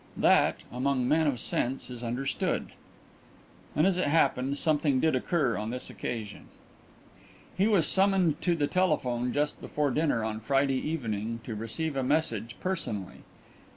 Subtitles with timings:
[0.17, 2.71] That, among men of sense, is understood."
[3.75, 6.45] And, as it happened, something did occur on this occasion.
[7.55, 12.01] He was summoned to the telephone just before dinner on Friday evening to receive a
[12.01, 13.21] message personally.